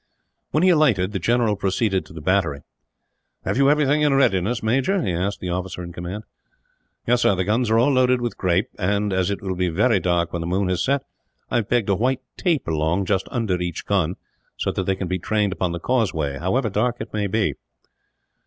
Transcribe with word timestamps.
When 0.49 0.63
he 0.63 0.69
alighted, 0.69 1.11
the 1.11 1.19
general 1.19 1.55
proceeded 1.55 2.07
to 2.07 2.13
the 2.13 2.21
battery. 2.21 2.61
"Have 3.45 3.55
you 3.57 3.69
everything 3.69 4.01
in 4.01 4.15
readiness, 4.15 4.63
Major?" 4.63 4.99
he 5.03 5.11
asked 5.13 5.41
the 5.41 5.51
officer 5.51 5.83
in 5.83 5.93
command. 5.93 6.23
"Yes, 7.05 7.21
sir. 7.21 7.35
The 7.35 7.43
guns 7.43 7.69
are 7.69 7.77
all 7.77 7.91
loaded 7.91 8.19
with 8.19 8.35
grape 8.35 8.69
and, 8.79 9.13
as 9.13 9.29
it 9.29 9.43
will 9.43 9.53
be 9.53 9.69
very 9.69 9.99
dark 9.99 10.33
when 10.33 10.41
the 10.41 10.47
moon 10.47 10.69
has 10.69 10.83
set, 10.83 11.03
I 11.51 11.57
have 11.57 11.69
pegged 11.69 11.87
a 11.89 11.93
white 11.95 12.21
tape 12.35 12.67
along, 12.67 13.05
just 13.05 13.27
under 13.29 13.61
each 13.61 13.85
gun; 13.85 14.15
so 14.57 14.71
that 14.71 14.85
they 14.87 14.95
can 14.95 15.07
be 15.07 15.19
trained 15.19 15.53
upon 15.53 15.71
the 15.71 15.79
causeway, 15.79 16.39
however 16.39 16.71
dark 16.71 16.95
it 16.99 17.13
may 17.13 17.27
be." 17.27 17.53